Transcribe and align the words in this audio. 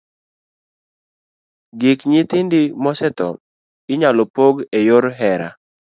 Gik 1.79 1.99
nyithindgi 2.09 2.63
mosetho 2.83 3.27
inyalo 3.93 4.23
pog 4.35 4.55
e 4.77 4.79
yor 4.87 5.05
hera. 5.19 5.49